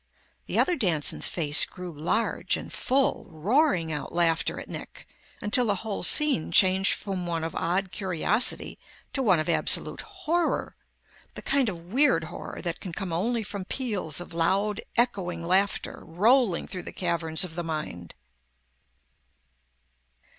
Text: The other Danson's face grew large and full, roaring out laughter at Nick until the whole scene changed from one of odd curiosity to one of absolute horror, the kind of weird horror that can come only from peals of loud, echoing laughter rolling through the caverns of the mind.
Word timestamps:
The 0.47 0.57
other 0.57 0.75
Danson's 0.75 1.27
face 1.27 1.63
grew 1.63 1.91
large 1.91 2.57
and 2.57 2.73
full, 2.73 3.27
roaring 3.29 3.91
out 3.91 4.11
laughter 4.11 4.59
at 4.59 4.67
Nick 4.67 5.05
until 5.41 5.67
the 5.67 5.75
whole 5.85 6.01
scene 6.01 6.51
changed 6.51 6.95
from 6.95 7.27
one 7.27 7.43
of 7.43 7.53
odd 7.55 7.91
curiosity 7.91 8.79
to 9.13 9.21
one 9.21 9.37
of 9.39 9.47
absolute 9.47 10.01
horror, 10.01 10.75
the 11.35 11.43
kind 11.43 11.69
of 11.69 11.93
weird 11.93 12.23
horror 12.33 12.63
that 12.63 12.79
can 12.79 12.93
come 12.93 13.13
only 13.13 13.43
from 13.43 13.63
peals 13.65 14.19
of 14.19 14.33
loud, 14.33 14.81
echoing 14.97 15.45
laughter 15.45 16.01
rolling 16.03 16.65
through 16.67 16.81
the 16.81 16.91
caverns 16.91 17.43
of 17.43 17.53
the 17.53 17.63
mind. 17.63 18.15